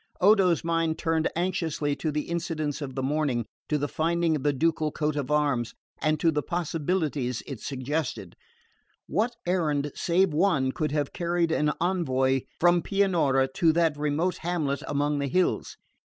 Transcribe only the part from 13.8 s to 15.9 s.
remote hamlet among the hills?